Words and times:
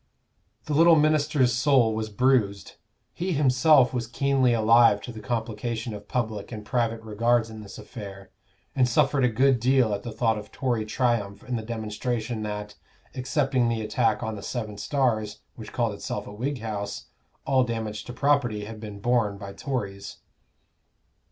The 0.65 0.73
little 0.73 0.95
minister's 0.95 1.53
soul 1.53 1.93
was 1.93 2.09
bruised; 2.09 2.73
he 3.13 3.33
himself 3.33 3.93
was 3.93 4.07
keenly 4.07 4.51
alive 4.51 4.99
to 5.03 5.11
the 5.11 5.19
complication 5.19 5.93
of 5.93 6.07
public 6.07 6.51
and 6.51 6.65
private 6.65 7.03
regards 7.03 7.51
in 7.51 7.61
this 7.61 7.77
affair, 7.77 8.31
and 8.75 8.89
suffered 8.89 9.23
a 9.23 9.29
good 9.29 9.59
deal 9.59 9.93
at 9.93 10.01
the 10.01 10.11
thought 10.11 10.39
of 10.39 10.51
Tory 10.51 10.85
triumph 10.85 11.43
in 11.43 11.55
the 11.55 11.61
demonstration 11.61 12.41
that, 12.41 12.73
excepting 13.13 13.69
the 13.69 13.81
attack 13.81 14.23
on 14.23 14.35
the 14.35 14.41
Seven 14.41 14.79
Stars, 14.79 15.41
which 15.55 15.71
called 15.71 15.93
itself 15.93 16.25
a 16.25 16.33
Whig 16.33 16.61
house, 16.61 17.05
all 17.45 17.63
damage 17.63 18.03
to 18.05 18.11
property 18.11 18.65
had 18.65 18.79
been 18.79 19.01
borne 19.01 19.37
by 19.37 19.53
Tories. 19.53 20.17